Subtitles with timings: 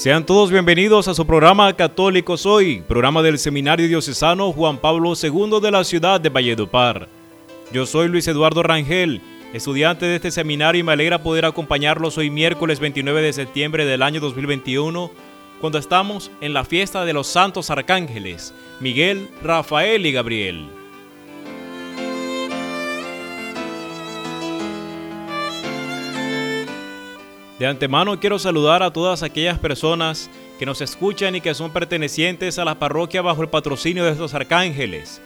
[0.00, 5.60] Sean todos bienvenidos a su programa Católico Soy, programa del Seminario Diocesano Juan Pablo II
[5.60, 7.06] de la ciudad de Valledupar.
[7.70, 9.20] Yo soy Luis Eduardo Rangel,
[9.52, 14.02] estudiante de este seminario y me alegra poder acompañarlos hoy miércoles 29 de septiembre del
[14.02, 15.10] año 2021,
[15.60, 20.79] cuando estamos en la fiesta de los santos arcángeles, Miguel, Rafael y Gabriel.
[27.60, 32.58] De antemano quiero saludar a todas aquellas personas que nos escuchan y que son pertenecientes
[32.58, 35.20] a la parroquia bajo el patrocinio de estos arcángeles.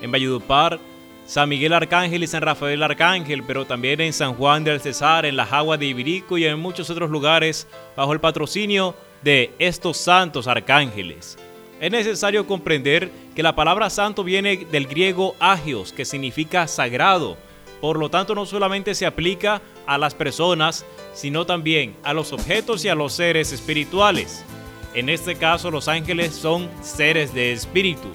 [0.00, 0.78] En Valledupar,
[1.26, 5.34] San Miguel Arcángel y San Rafael Arcángel, pero también en San Juan del Cesar, en
[5.34, 7.66] las aguas de Ibirico y en muchos otros lugares
[7.96, 8.94] bajo el patrocinio
[9.24, 11.38] de estos santos arcángeles.
[11.80, 17.36] Es necesario comprender que la palabra santo viene del griego agios, que significa sagrado.
[17.80, 19.60] Por lo tanto, no solamente se aplica
[19.90, 24.44] a las personas, sino también a los objetos y a los seres espirituales.
[24.94, 28.08] En este caso, los ángeles son seres de espíritu.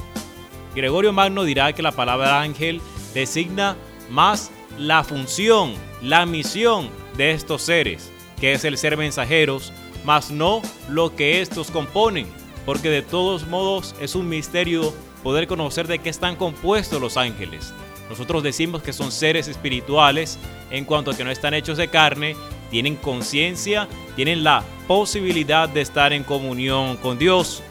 [0.73, 2.79] Gregorio Magno dirá que la palabra ángel
[3.13, 3.75] designa
[4.09, 9.73] más la función, la misión de estos seres, que es el ser mensajeros,
[10.05, 12.25] más no lo que estos componen,
[12.65, 17.73] porque de todos modos es un misterio poder conocer de qué están compuestos los ángeles.
[18.09, 20.37] Nosotros decimos que son seres espirituales
[20.71, 22.35] en cuanto a que no están hechos de carne,
[22.69, 27.63] tienen conciencia, tienen la posibilidad de estar en comunión con Dios.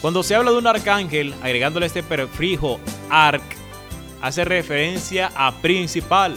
[0.00, 2.78] Cuando se habla de un arcángel, agregándole este prefijo
[3.10, 3.42] arc,
[4.20, 6.36] hace referencia a principal.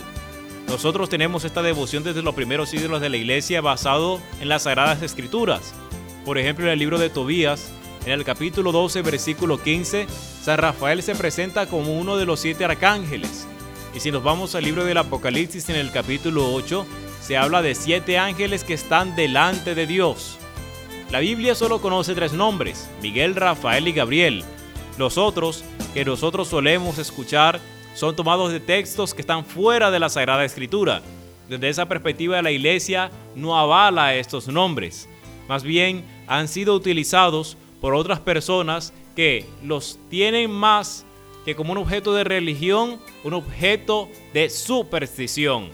[0.68, 5.02] Nosotros tenemos esta devoción desde los primeros siglos de la iglesia basado en las sagradas
[5.02, 5.74] escrituras.
[6.26, 7.72] Por ejemplo, en el libro de Tobías,
[8.06, 10.08] en el capítulo 12, versículo 15,
[10.42, 13.48] San Rafael se presenta como uno de los siete arcángeles.
[13.94, 16.86] Y si nos vamos al libro del Apocalipsis en el capítulo 8,
[17.22, 20.40] se habla de siete ángeles que están delante de Dios.
[21.12, 24.44] La Biblia solo conoce tres nombres, Miguel, Rafael y Gabriel.
[24.98, 25.64] Los otros,
[25.94, 27.60] que nosotros solemos escuchar,
[27.94, 31.02] son tomados de textos que están fuera de la Sagrada Escritura.
[31.50, 35.10] Desde esa perspectiva la Iglesia no avala estos nombres.
[35.50, 41.06] Más bien han sido utilizados por otras personas que los tienen más
[41.44, 45.70] que como un objeto de religión, un objeto de superstición.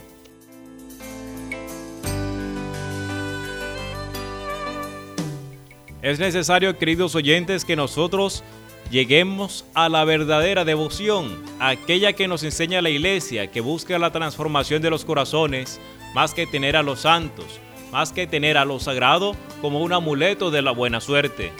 [6.01, 8.43] Es necesario, queridos oyentes, que nosotros
[8.89, 14.81] lleguemos a la verdadera devoción, aquella que nos enseña la iglesia, que busca la transformación
[14.81, 15.81] de los corazones,
[16.13, 17.59] más que tener a los santos,
[17.91, 21.51] más que tener a lo sagrado como un amuleto de la buena suerte.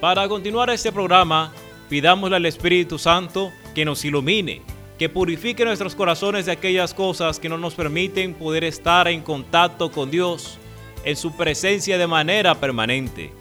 [0.00, 1.52] Para continuar este programa,
[1.88, 4.62] pidámosle al Espíritu Santo que nos ilumine,
[4.96, 9.90] que purifique nuestros corazones de aquellas cosas que no nos permiten poder estar en contacto
[9.90, 10.58] con Dios,
[11.04, 13.32] en su presencia de manera permanente.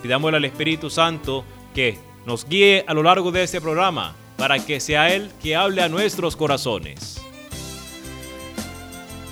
[0.00, 1.44] Pidámosle al Espíritu Santo
[1.74, 5.82] que nos guíe a lo largo de este programa para que sea Él que hable
[5.82, 7.20] a nuestros corazones.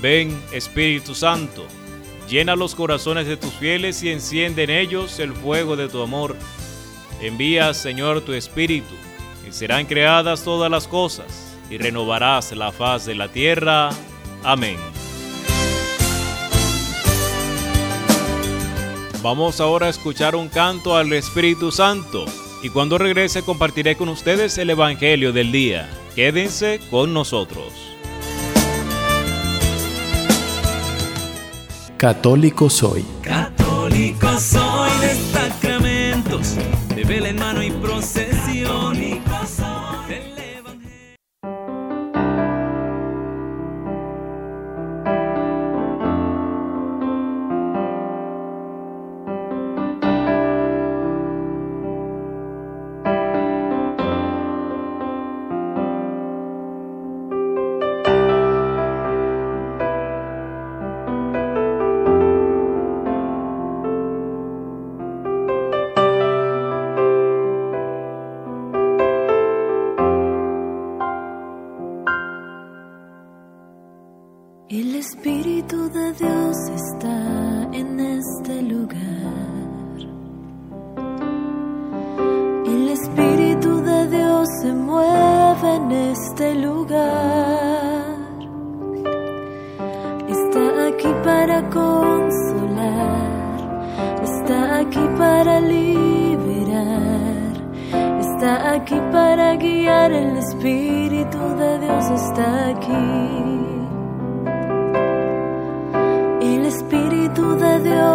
[0.03, 1.65] Ven, Espíritu Santo,
[2.29, 6.37] llena los corazones de tus fieles y enciende en ellos el fuego de tu amor.
[7.25, 8.95] Envía, Señor, tu Espíritu,
[9.49, 13.89] y serán creadas todas las cosas, y renovarás la faz de la tierra.
[14.43, 14.77] Amén.
[19.23, 22.27] Vamos ahora a escuchar un canto al Espíritu Santo
[22.63, 25.89] y cuando regrese compartiré con ustedes el Evangelio del día.
[26.15, 27.73] Quédense con nosotros.
[31.97, 33.03] Católico Soy.
[33.23, 34.64] Católico soy
[37.27, 38.44] en mano y procesión.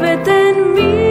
[0.00, 1.09] Muévete en mí, muévete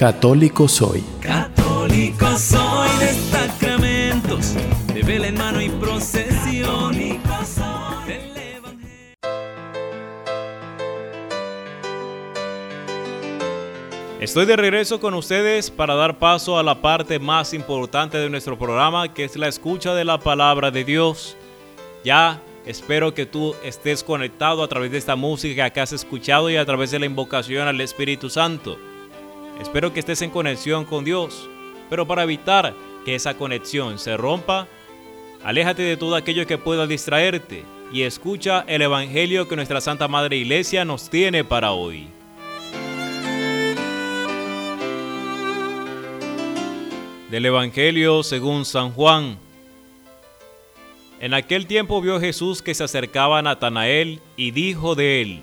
[0.00, 1.04] Católico soy.
[1.20, 4.54] Católico soy de sacramentos,
[4.94, 6.96] de vela en mano y procesión.
[6.96, 7.20] Del
[8.34, 9.20] Evangelio.
[14.22, 18.58] Estoy de regreso con ustedes para dar paso a la parte más importante de nuestro
[18.58, 21.36] programa, que es la escucha de la palabra de Dios.
[22.04, 26.56] Ya espero que tú estés conectado a través de esta música que has escuchado y
[26.56, 28.78] a través de la invocación al Espíritu Santo.
[29.60, 31.48] Espero que estés en conexión con Dios,
[31.90, 32.74] pero para evitar
[33.04, 34.66] que esa conexión se rompa,
[35.44, 40.36] aléjate de todo aquello que pueda distraerte y escucha el Evangelio que nuestra Santa Madre
[40.36, 42.08] Iglesia nos tiene para hoy.
[47.30, 49.38] Del Evangelio según San Juan.
[51.20, 55.42] En aquel tiempo vio Jesús que se acercaba a Natanael y dijo de él,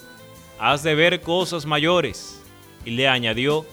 [0.63, 2.39] Has de ver cosas mayores.
[2.85, 3.65] Y le añadió,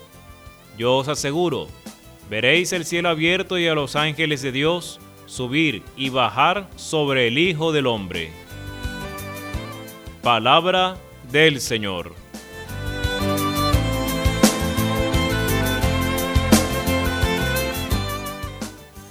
[0.78, 1.68] yo os aseguro,
[2.30, 7.36] veréis el cielo abierto y a los ángeles de Dios subir y bajar sobre el
[7.36, 8.30] Hijo del Hombre.
[10.22, 10.96] Palabra
[11.30, 12.14] del Señor.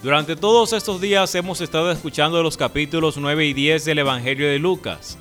[0.01, 4.57] Durante todos estos días hemos estado escuchando los capítulos 9 y 10 del Evangelio de
[4.57, 5.19] Lucas.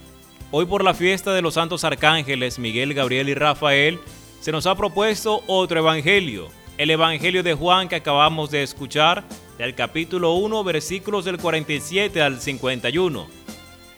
[0.52, 3.98] Hoy por la fiesta de los santos arcángeles Miguel, Gabriel y Rafael,
[4.40, 9.24] se nos ha propuesto otro Evangelio, el Evangelio de Juan que acabamos de escuchar,
[9.58, 13.26] del capítulo 1, versículos del 47 al 51,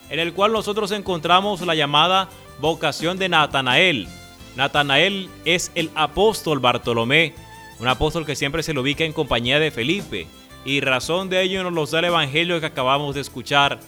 [0.08, 4.08] en el cual nosotros encontramos la llamada vocación de Natanael.
[4.56, 7.34] Natanael es el apóstol Bartolomé,
[7.78, 10.26] un apóstol que siempre se lo ubica en compañía de Felipe,
[10.64, 13.80] y razón de ello nos lo da el Evangelio que acabamos de escuchar.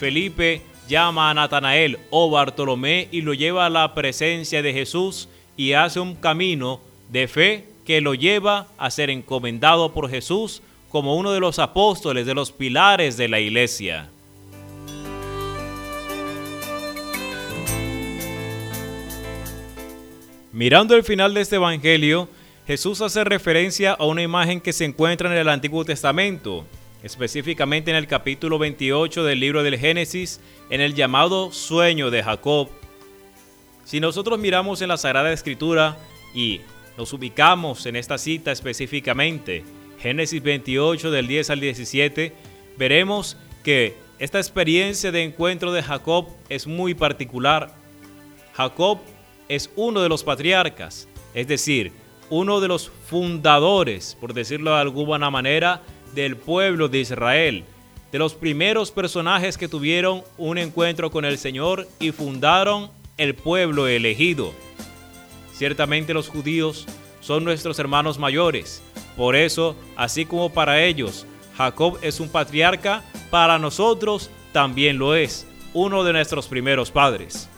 [0.00, 5.74] Felipe llama a Natanael o Bartolomé y lo lleva a la presencia de Jesús y
[5.74, 6.80] hace un camino
[7.10, 12.26] de fe que lo lleva a ser encomendado por Jesús como uno de los apóstoles,
[12.26, 14.08] de los pilares de la iglesia.
[20.52, 22.28] Mirando el final de este Evangelio,
[22.66, 26.64] Jesús hace referencia a una imagen que se encuentra en el Antiguo Testamento
[27.02, 30.40] específicamente en el capítulo 28 del libro del Génesis,
[30.70, 32.68] en el llamado sueño de Jacob.
[33.84, 35.98] Si nosotros miramos en la Sagrada Escritura
[36.34, 36.60] y
[36.96, 39.64] nos ubicamos en esta cita específicamente,
[40.00, 42.32] Génesis 28 del 10 al 17,
[42.76, 47.74] veremos que esta experiencia de encuentro de Jacob es muy particular.
[48.54, 48.98] Jacob
[49.48, 51.92] es uno de los patriarcas, es decir,
[52.30, 55.82] uno de los fundadores, por decirlo de alguna manera,
[56.14, 57.64] del pueblo de Israel,
[58.12, 63.86] de los primeros personajes que tuvieron un encuentro con el Señor y fundaron el pueblo
[63.86, 64.52] elegido.
[65.52, 66.86] Ciertamente los judíos
[67.20, 68.82] son nuestros hermanos mayores,
[69.16, 75.44] por eso, así como para ellos, Jacob es un patriarca, para nosotros también lo es,
[75.74, 77.48] uno de nuestros primeros padres.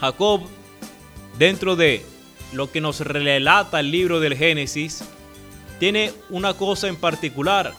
[0.00, 0.40] Jacob,
[1.38, 2.02] dentro de
[2.52, 5.04] lo que nos relata el libro del Génesis,
[5.78, 7.74] tiene una cosa en particular.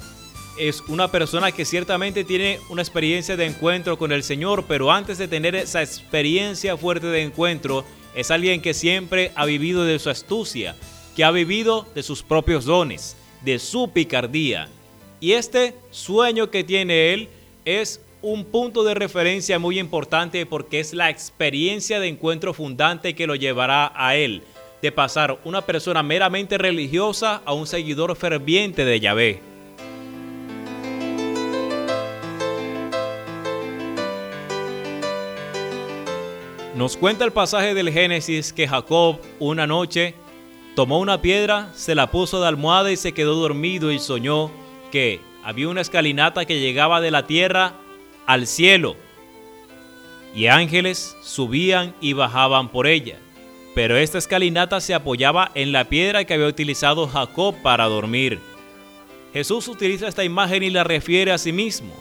[0.57, 5.17] Es una persona que ciertamente tiene una experiencia de encuentro con el Señor, pero antes
[5.17, 7.85] de tener esa experiencia fuerte de encuentro,
[8.15, 10.75] es alguien que siempre ha vivido de su astucia,
[11.15, 14.69] que ha vivido de sus propios dones, de su picardía.
[15.19, 17.29] Y este sueño que tiene él
[17.65, 23.27] es un punto de referencia muy importante porque es la experiencia de encuentro fundante que
[23.27, 24.43] lo llevará a él
[24.81, 29.41] de pasar una persona meramente religiosa a un seguidor ferviente de Yahvé.
[36.75, 40.13] Nos cuenta el pasaje del Génesis que Jacob una noche
[40.75, 44.51] tomó una piedra, se la puso de almohada y se quedó dormido y soñó
[44.91, 47.73] que había una escalinata que llegaba de la tierra
[48.27, 48.95] al cielo
[50.35, 53.17] y ángeles subían y bajaban por ella
[53.77, 58.39] pero esta escalinata se apoyaba en la piedra que había utilizado Jacob para dormir.
[59.33, 61.93] Jesús utiliza esta imagen y la refiere a sí mismo.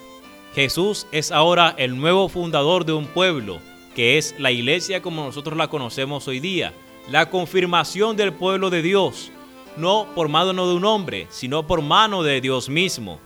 [0.54, 3.58] Jesús es ahora el nuevo fundador de un pueblo,
[3.94, 6.72] que es la iglesia como nosotros la conocemos hoy día,
[7.10, 9.30] la confirmación del pueblo de Dios,
[9.76, 13.20] no por mano de un hombre, sino por mano de Dios mismo.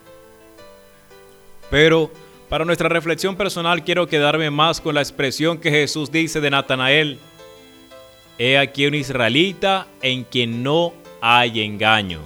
[1.70, 2.10] Pero
[2.48, 7.20] para nuestra reflexión personal quiero quedarme más con la expresión que Jesús dice de Natanael,
[8.42, 12.22] He aquí un israelita en quien no hay engaño.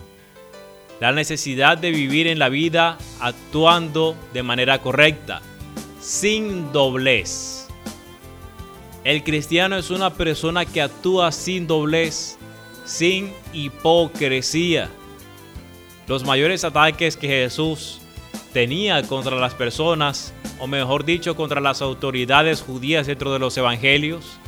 [1.00, 5.42] La necesidad de vivir en la vida actuando de manera correcta,
[6.00, 7.66] sin doblez.
[9.02, 12.38] El cristiano es una persona que actúa sin doblez,
[12.84, 14.90] sin hipocresía.
[16.06, 18.00] Los mayores ataques que Jesús
[18.52, 24.38] tenía contra las personas, o mejor dicho, contra las autoridades judías dentro de los evangelios,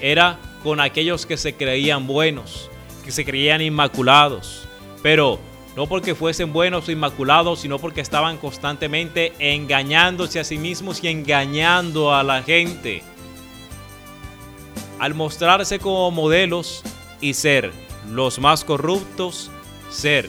[0.00, 2.68] era con aquellos que se creían buenos,
[3.04, 4.66] que se creían inmaculados,
[5.00, 5.38] pero
[5.76, 11.06] no porque fuesen buenos o inmaculados, sino porque estaban constantemente engañándose a sí mismos y
[11.06, 13.04] engañando a la gente.
[14.98, 16.82] Al mostrarse como modelos
[17.20, 17.70] y ser
[18.10, 19.52] los más corruptos,
[19.88, 20.28] ser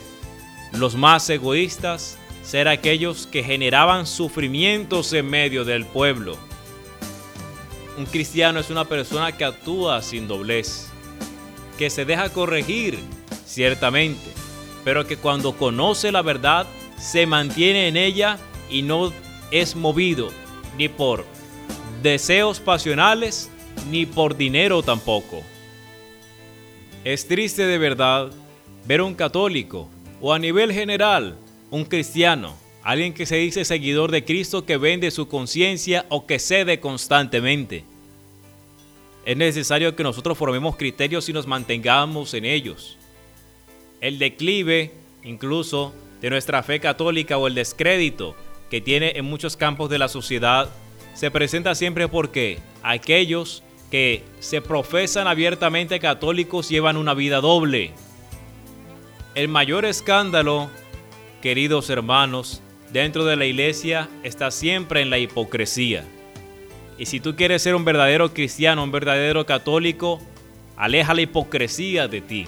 [0.72, 6.38] los más egoístas, ser aquellos que generaban sufrimientos en medio del pueblo.
[7.98, 10.88] Un cristiano es una persona que actúa sin doblez,
[11.80, 13.00] que se deja corregir,
[13.44, 14.32] ciertamente,
[14.84, 16.68] pero que cuando conoce la verdad
[17.00, 18.38] se mantiene en ella
[18.70, 19.12] y no
[19.50, 20.30] es movido
[20.78, 21.26] ni por
[22.04, 23.50] deseos pasionales
[23.90, 25.42] ni por dinero tampoco.
[27.04, 28.30] Es triste de verdad
[28.86, 29.90] ver un católico
[30.22, 31.36] o a nivel general
[31.72, 32.56] un cristiano
[32.88, 37.84] Alguien que se dice seguidor de Cristo que vende su conciencia o que cede constantemente.
[39.26, 42.98] Es necesario que nosotros formemos criterios y nos mantengamos en ellos.
[44.00, 44.94] El declive,
[45.26, 48.38] incluso, de nuestra fe católica o el descrédito
[48.70, 50.70] que tiene en muchos campos de la sociedad
[51.14, 57.92] se presenta siempre porque aquellos que se profesan abiertamente católicos llevan una vida doble.
[59.36, 60.70] El mayor escándalo,
[61.42, 66.04] queridos hermanos, dentro de la iglesia está siempre en la hipocresía.
[66.98, 70.20] Y si tú quieres ser un verdadero cristiano, un verdadero católico,
[70.76, 72.48] aleja la hipocresía de ti.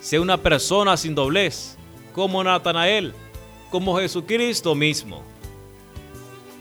[0.00, 1.76] Sé una persona sin doblez,
[2.12, 3.12] como Natanael,
[3.70, 5.22] como Jesucristo mismo.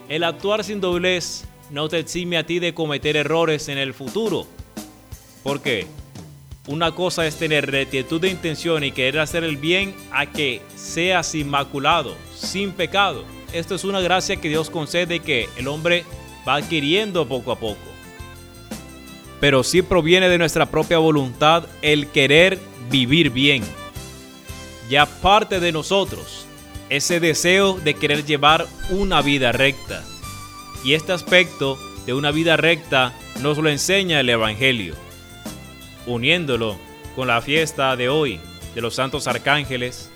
[0.10, 4.46] El actuar sin doblez no te exime a ti de cometer errores en el futuro.
[5.44, 5.88] ¿Por qué?
[6.68, 11.36] Una cosa es tener rectitud de intención y querer hacer el bien a que seas
[11.36, 13.26] inmaculado, sin pecado.
[13.52, 16.06] Esto es una gracia que Dios concede que el hombre
[16.48, 17.82] va adquiriendo poco a poco.
[19.42, 22.58] Pero sí proviene de nuestra propia voluntad el querer
[22.90, 23.62] vivir bien.
[24.90, 26.46] Ya parte de nosotros
[26.90, 30.02] ese deseo de querer llevar una vida recta.
[30.86, 35.03] Y este aspecto de una vida recta nos lo enseña el Evangelio.
[36.06, 36.78] Uniéndolo
[37.16, 38.40] con la fiesta de hoy
[38.76, 40.10] de los santos arcángeles,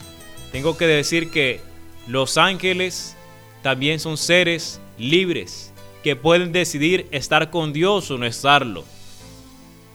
[0.52, 1.62] tengo que decir que
[2.08, 3.16] los ángeles
[3.62, 8.86] también son seres libres que pueden decidir estar con Dios o no estarlo.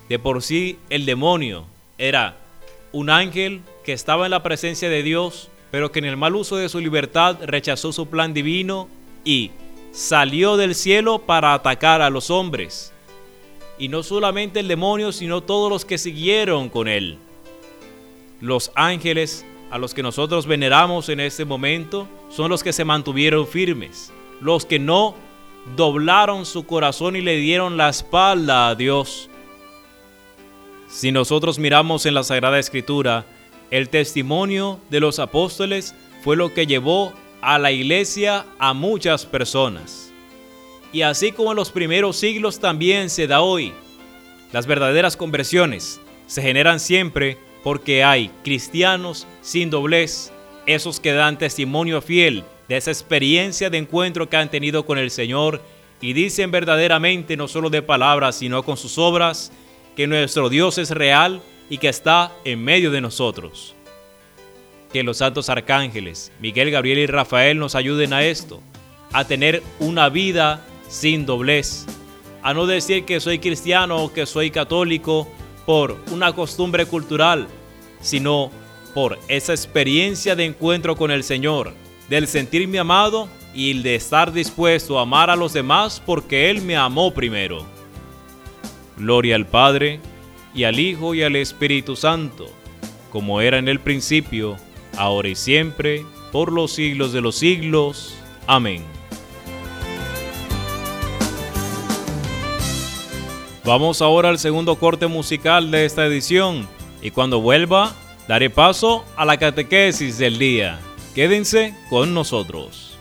[0.09, 1.65] De por sí el demonio
[1.99, 2.37] era
[2.93, 6.57] un ángel que estaba en la presencia de Dios, pero que en el mal uso
[6.57, 8.89] de su libertad rechazó su plan divino
[9.25, 9.53] y
[9.93, 12.93] salió del cielo para atacar a los hombres.
[13.83, 17.19] Y no solamente el demonio, sino todos los que siguieron con él.
[18.41, 23.45] Los ángeles a los que nosotros veneramos en este momento son los que se mantuvieron
[23.45, 25.17] firmes, los que no
[25.75, 29.29] doblaron su corazón y le dieron la espalda a Dios.
[30.87, 33.27] Si nosotros miramos en la Sagrada Escritura,
[33.73, 40.12] el testimonio de los apóstoles fue lo que llevó a la iglesia a muchas personas.
[40.93, 43.73] Y así como en los primeros siglos también se da hoy,
[44.53, 50.33] las verdaderas conversiones se generan siempre porque hay cristianos sin doblez,
[50.67, 55.11] esos que dan testimonio fiel de esa experiencia de encuentro que han tenido con el
[55.11, 55.63] Señor
[56.01, 59.53] y dicen verdaderamente, no solo de palabras, sino con sus obras,
[59.97, 63.75] que nuestro Dios es real y que está en medio de nosotros.
[64.93, 68.61] Que los santos arcángeles, Miguel, Gabriel y Rafael nos ayuden a esto,
[69.13, 71.87] a tener una vida sin doblez,
[72.43, 75.27] a no decir que soy cristiano o que soy católico,
[75.65, 77.49] por una costumbre cultural,
[78.01, 78.51] sino
[78.95, 81.73] por esa experiencia de encuentro con el Señor,
[82.11, 86.61] del sentirme amado y el de estar dispuesto a amar a los demás porque Él
[86.61, 87.65] me amó primero.
[88.99, 90.01] Gloria al Padre,
[90.55, 92.47] y al Hijo y al Espíritu Santo,
[93.11, 94.59] como era en el principio,
[94.99, 98.15] ahora y siempre, por los siglos de los siglos.
[98.47, 98.92] Amén.
[103.65, 106.69] Vamos ahora al segundo corte musical de esta edición
[107.01, 107.93] y cuando vuelva
[108.27, 110.81] daré paso a la catequesis del día.
[111.15, 112.99] Quédense con nosotros.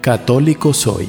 [0.00, 1.08] Católico soy.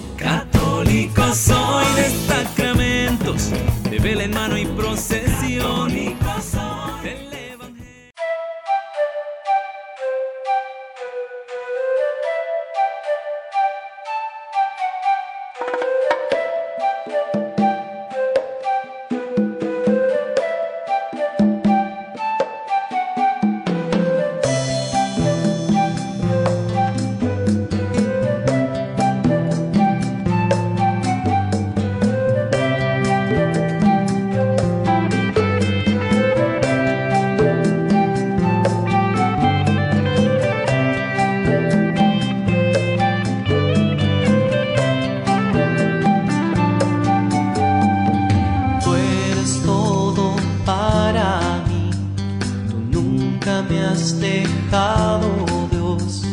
[53.69, 55.29] Me has dejado,
[55.71, 56.23] Dios.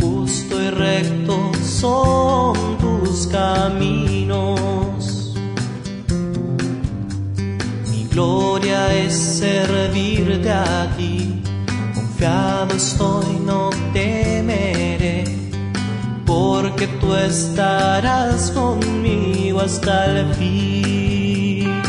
[0.00, 5.00] Justo y recto son tus caminos.
[7.90, 11.42] Mi gloria es servirte a ti,
[11.94, 15.38] confiado estoy, no temeré
[16.28, 21.82] porque tú estarás conmigo hasta el fin.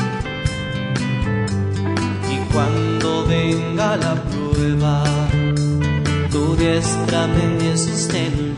[2.32, 4.15] Y cuando venga la
[6.82, 8.48] tu diestra me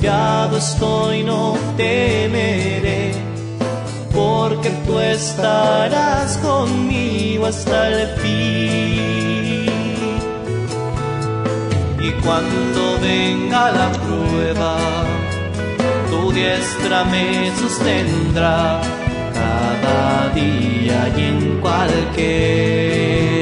[0.00, 3.12] confiado estoy, no temeré
[4.14, 9.70] porque tú estarás conmigo hasta el fin.
[12.00, 14.78] Y cuando venga la prueba,
[16.08, 18.80] tu diestra me sostendrá
[19.34, 23.39] cada día y en cualquier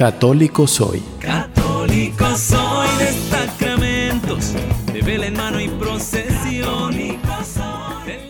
[0.00, 1.02] Católico soy.
[1.20, 4.54] Católico soy de sacramentos,
[4.90, 6.96] de vela en mano y procesión.
[6.96, 7.20] del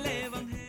[0.04, 0.66] Evangelio.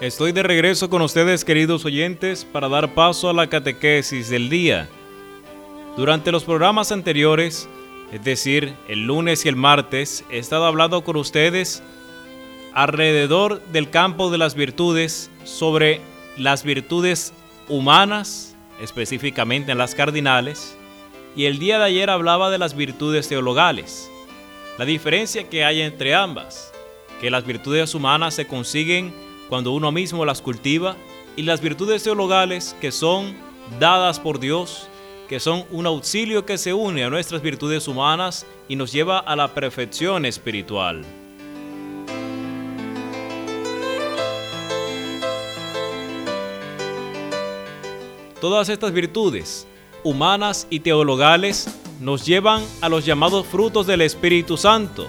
[0.00, 4.88] Estoy de regreso con ustedes, queridos oyentes, para dar paso a la catequesis del día.
[5.96, 7.68] Durante los programas anteriores,
[8.12, 11.84] es decir, el lunes y el martes, he estado hablando con ustedes
[12.72, 16.00] alrededor del campo de las virtudes sobre
[16.36, 17.32] las virtudes
[17.68, 20.76] humanas, específicamente en las cardinales,
[21.36, 24.10] y el día de ayer hablaba de las virtudes teologales.
[24.78, 26.72] La diferencia que hay entre ambas,
[27.20, 29.14] que las virtudes humanas se consiguen
[29.48, 30.96] cuando uno mismo las cultiva
[31.36, 33.36] y las virtudes teologales que son
[33.78, 34.88] dadas por Dios,
[35.34, 39.34] que son un auxilio que se une a nuestras virtudes humanas y nos lleva a
[39.34, 41.04] la perfección espiritual.
[48.40, 49.66] Todas estas virtudes,
[50.04, 51.66] humanas y teologales,
[52.00, 55.08] nos llevan a los llamados frutos del Espíritu Santo.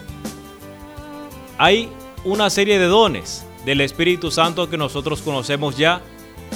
[1.60, 1.88] Hay
[2.24, 6.02] una serie de dones del Espíritu Santo que nosotros conocemos ya,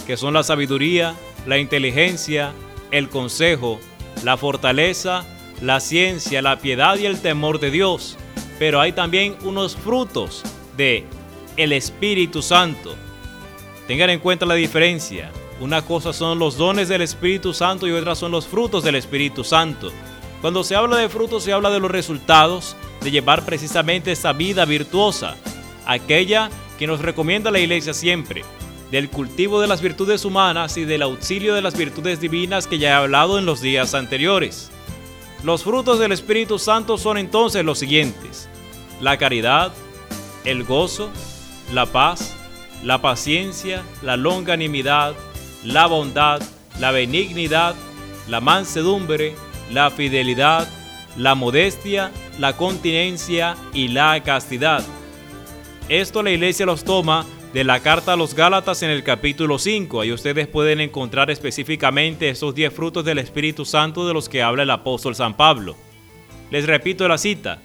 [0.08, 1.14] que son la sabiduría,
[1.46, 2.52] la inteligencia,
[2.92, 3.80] el consejo,
[4.24, 5.26] la fortaleza,
[5.62, 8.18] la ciencia, la piedad y el temor de Dios.
[8.58, 10.44] Pero hay también unos frutos
[10.78, 11.06] de
[11.58, 12.96] el Espíritu Santo.
[13.88, 15.32] Tengan en cuenta la diferencia.
[15.60, 19.44] Una cosa son los dones del Espíritu Santo y otra son los frutos del Espíritu
[19.44, 19.92] Santo.
[20.42, 24.64] Cuando se habla de frutos se habla de los resultados de llevar precisamente esa vida
[24.64, 25.36] virtuosa,
[25.86, 28.44] aquella que nos recomienda la iglesia siempre,
[28.92, 32.90] del cultivo de las virtudes humanas y del auxilio de las virtudes divinas que ya
[32.90, 34.72] he hablado en los días anteriores.
[35.44, 38.50] Los frutos del Espíritu Santo son entonces los siguientes.
[39.00, 39.72] La caridad,
[40.44, 41.10] el gozo,
[41.72, 42.34] la paz,
[42.84, 45.14] la paciencia, la longanimidad,
[45.64, 46.42] la bondad,
[46.80, 47.76] la benignidad,
[48.28, 49.36] la mansedumbre,
[49.72, 50.68] la fidelidad,
[51.16, 54.84] la modestia, la continencia y la castidad.
[55.90, 60.02] Esto la iglesia los toma de la carta a los Gálatas en el capítulo 5.
[60.02, 64.64] Ahí ustedes pueden encontrar específicamente esos 10 frutos del Espíritu Santo de los que habla
[64.64, 65.76] el apóstol San Pablo.
[66.52, 67.60] Les repito la cita.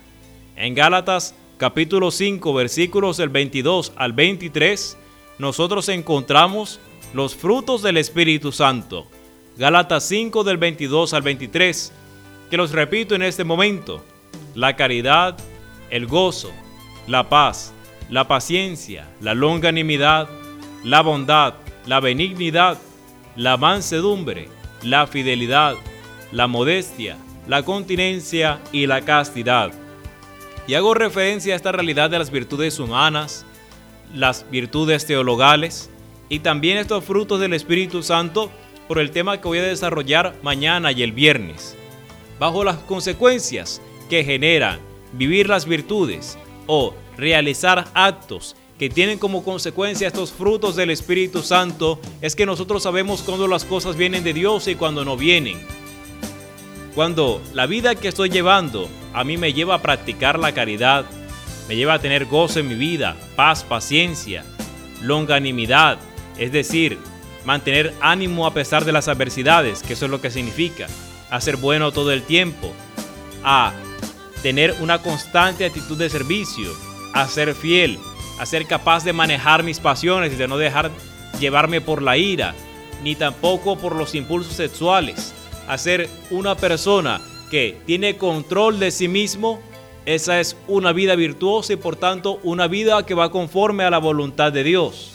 [0.56, 4.96] En Gálatas capítulo 5 versículos del 22 al 23,
[5.38, 6.80] nosotros encontramos
[7.12, 9.06] los frutos del Espíritu Santo.
[9.58, 11.92] Gálatas 5 del 22 al 23,
[12.50, 14.02] que los repito en este momento.
[14.54, 15.36] La caridad,
[15.90, 16.52] el gozo,
[17.06, 17.73] la paz,
[18.14, 20.28] la paciencia, la longanimidad,
[20.84, 22.78] la bondad, la benignidad,
[23.34, 24.48] la mansedumbre,
[24.84, 25.74] la fidelidad,
[26.30, 27.16] la modestia,
[27.48, 29.72] la continencia y la castidad.
[30.68, 33.44] Y hago referencia a esta realidad de las virtudes humanas,
[34.14, 35.90] las virtudes teologales
[36.28, 38.48] y también estos frutos del Espíritu Santo
[38.86, 41.76] por el tema que voy a desarrollar mañana y el viernes.
[42.38, 44.78] Bajo las consecuencias que generan
[45.14, 52.00] vivir las virtudes o realizar actos que tienen como consecuencia estos frutos del Espíritu Santo,
[52.20, 55.58] es que nosotros sabemos cuando las cosas vienen de Dios y cuando no vienen.
[56.94, 61.06] Cuando la vida que estoy llevando a mí me lleva a practicar la caridad,
[61.68, 64.44] me lleva a tener gozo en mi vida, paz, paciencia,
[65.00, 65.98] longanimidad,
[66.36, 66.98] es decir,
[67.44, 70.88] mantener ánimo a pesar de las adversidades, que eso es lo que significa,
[71.30, 72.72] hacer bueno todo el tiempo,
[73.44, 73.72] a
[74.44, 76.70] tener una constante actitud de servicio,
[77.14, 77.98] a ser fiel,
[78.38, 80.90] a ser capaz de manejar mis pasiones y de no dejar
[81.40, 82.54] llevarme por la ira,
[83.02, 85.32] ni tampoco por los impulsos sexuales,
[85.66, 89.62] a ser una persona que tiene control de sí mismo,
[90.04, 93.96] esa es una vida virtuosa y por tanto una vida que va conforme a la
[93.96, 95.10] voluntad de Dios.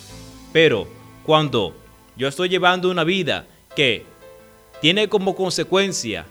[0.52, 0.88] Pero
[1.24, 1.76] cuando
[2.18, 4.06] yo estoy llevando una vida que
[4.82, 6.26] tiene como consecuencia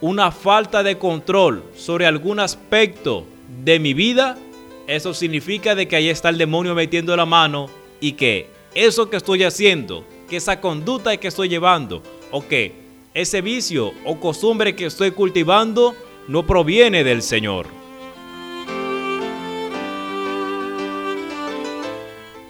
[0.00, 3.26] una falta de control sobre algún aspecto
[3.64, 4.38] de mi vida,
[4.86, 7.68] eso significa de que ahí está el demonio metiendo la mano
[8.00, 12.72] y que eso que estoy haciendo, que esa conducta que estoy llevando, o que
[13.14, 15.94] ese vicio o costumbre que estoy cultivando
[16.28, 17.66] no proviene del Señor.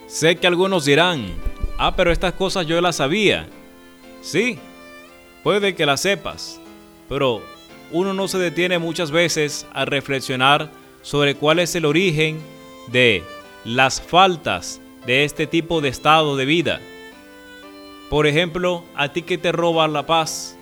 [0.06, 1.26] Sé que algunos dirán,
[1.78, 3.48] ah, pero estas cosas yo las sabía.
[4.20, 4.58] Sí,
[5.44, 6.60] puede que las sepas,
[7.08, 7.42] pero
[7.90, 10.70] uno no se detiene muchas veces a reflexionar
[11.02, 12.40] sobre cuál es el origen
[12.88, 13.22] de
[13.64, 16.80] las faltas de este tipo de estado de vida.
[18.10, 20.56] Por ejemplo, a ti que te roba la paz.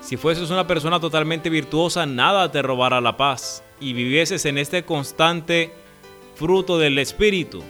[0.00, 4.84] Si fueses una persona totalmente virtuosa, nada te robará la paz y vivieses en este
[4.84, 5.72] constante
[6.34, 7.62] fruto del Espíritu.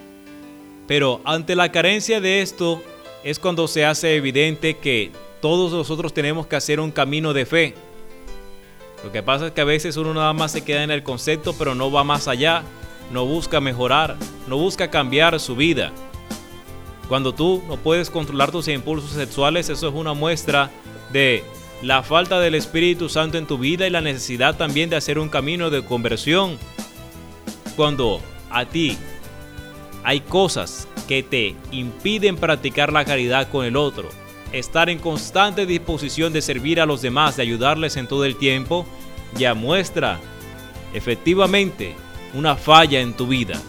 [0.86, 2.82] Pero ante la carencia de esto
[3.22, 5.12] es cuando se hace evidente que
[5.42, 7.74] todos nosotros tenemos que hacer un camino de fe.
[9.04, 11.52] Lo que pasa es que a veces uno nada más se queda en el concepto,
[11.58, 12.62] pero no va más allá,
[13.10, 15.90] no busca mejorar, no busca cambiar su vida.
[17.08, 20.70] Cuando tú no puedes controlar tus impulsos sexuales, eso es una muestra
[21.12, 21.42] de
[21.82, 25.28] la falta del Espíritu Santo en tu vida y la necesidad también de hacer un
[25.28, 26.56] camino de conversión.
[27.74, 28.96] Cuando a ti
[30.04, 34.21] hay cosas que te impiden practicar la caridad con el otro,
[34.52, 38.86] estar en constante disposición de servir a los demás, de ayudarles en todo el tiempo,
[39.36, 40.20] ya muestra
[40.92, 41.94] efectivamente
[42.34, 43.60] una falla en tu vida.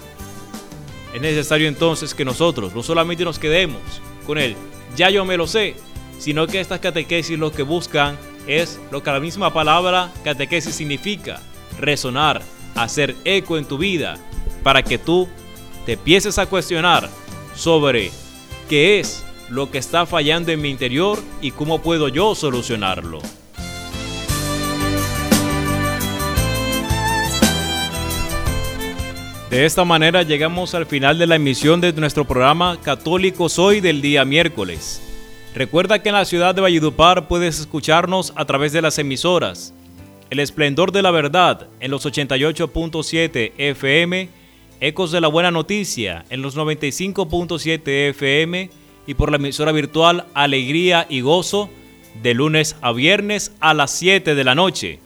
[1.13, 3.81] Es necesario entonces que nosotros no solamente nos quedemos
[4.25, 4.55] con él,
[4.95, 5.75] ya yo me lo sé,
[6.19, 8.17] sino que estas catequesis lo que buscan
[8.47, 11.41] es lo que la misma palabra catequesis significa,
[11.79, 12.41] resonar,
[12.75, 14.17] hacer eco en tu vida,
[14.63, 15.27] para que tú
[15.85, 17.09] te empieces a cuestionar
[17.55, 18.11] sobre
[18.69, 23.19] qué es lo que está fallando en mi interior y cómo puedo yo solucionarlo.
[29.51, 34.01] De esta manera llegamos al final de la emisión de nuestro programa Católico Soy del
[34.01, 35.03] día miércoles.
[35.53, 39.71] Recuerda que en la ciudad de Valledupar puedes escucharnos a través de las emisoras
[40.31, 44.29] El Esplendor de la Verdad en los 88.7 FM,
[44.79, 51.07] Ecos de la Buena Noticia en los 95.7 FM y por la emisora virtual Alegría
[51.09, 51.69] y Gozo
[52.21, 54.99] de lunes a viernes a las 7 de la noche.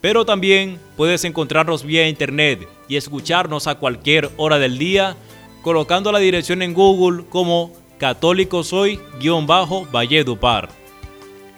[0.00, 5.16] Pero también puedes encontrarnos vía internet y escucharnos a cualquier hora del día
[5.62, 10.68] colocando la dirección en Google como Católico Soy-Valledupar.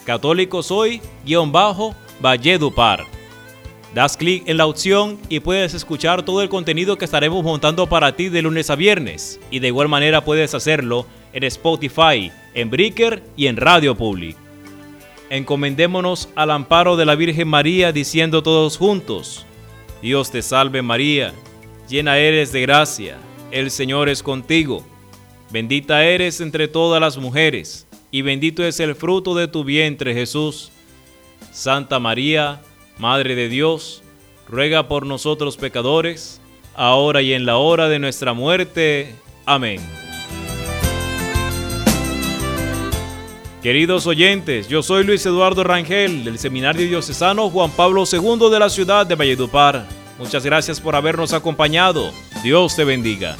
[0.04, 3.11] Católico Soy-Valledupar.
[3.94, 8.16] Das clic en la opción y puedes escuchar todo el contenido que estaremos montando para
[8.16, 9.38] ti de lunes a viernes.
[9.50, 14.36] Y de igual manera puedes hacerlo en Spotify, en Breaker y en Radio Public.
[15.28, 19.46] Encomendémonos al amparo de la Virgen María diciendo todos juntos,
[20.00, 21.32] Dios te salve María,
[21.88, 23.16] llena eres de gracia,
[23.50, 24.86] el Señor es contigo,
[25.50, 30.70] bendita eres entre todas las mujeres, y bendito es el fruto de tu vientre Jesús.
[31.50, 32.60] Santa María,
[32.98, 34.02] Madre de Dios,
[34.48, 36.40] ruega por nosotros pecadores,
[36.74, 39.14] ahora y en la hora de nuestra muerte.
[39.46, 39.80] Amén.
[43.62, 48.68] Queridos oyentes, yo soy Luis Eduardo Rangel del Seminario Diocesano Juan Pablo II de la
[48.68, 49.86] ciudad de Valledupar.
[50.18, 52.10] Muchas gracias por habernos acompañado.
[52.42, 53.36] Dios te bendiga.